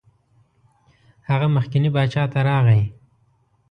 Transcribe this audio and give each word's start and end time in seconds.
هغه 1.29 1.47
مخکني 1.55 1.89
باچا 1.95 2.23
ته 2.31 2.39
راغی. 2.47 2.83